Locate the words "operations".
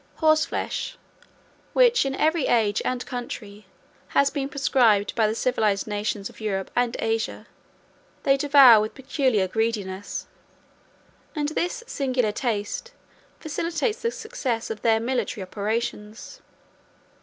15.43-16.41